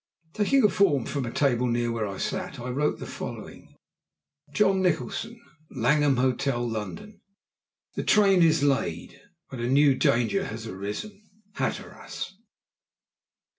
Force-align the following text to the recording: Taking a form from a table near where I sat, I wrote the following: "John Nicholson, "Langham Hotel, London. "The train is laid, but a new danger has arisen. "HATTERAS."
Taking 0.33 0.63
a 0.63 0.69
form 0.69 1.05
from 1.05 1.27
a 1.27 1.31
table 1.31 1.67
near 1.67 1.91
where 1.91 2.07
I 2.07 2.17
sat, 2.17 2.59
I 2.59 2.71
wrote 2.71 2.97
the 2.97 3.05
following: 3.05 3.75
"John 4.51 4.81
Nicholson, 4.81 5.39
"Langham 5.69 6.17
Hotel, 6.17 6.67
London. 6.67 7.21
"The 7.93 8.01
train 8.03 8.41
is 8.41 8.63
laid, 8.63 9.21
but 9.51 9.59
a 9.59 9.67
new 9.69 9.93
danger 9.93 10.45
has 10.45 10.65
arisen. 10.65 11.21
"HATTERAS." 11.53 12.33